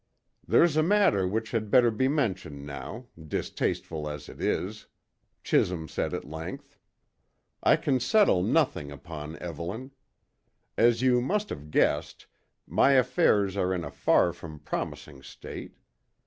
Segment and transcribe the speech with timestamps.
[0.47, 4.87] "There's a matter which had better be mentioned now, distasteful as it is,"
[5.43, 6.75] Chisholm said at length.
[7.61, 9.91] "I can settle nothing upon Evelyn.
[10.75, 12.25] As you must have guessed,
[12.65, 15.77] my affairs are in a far from promising state.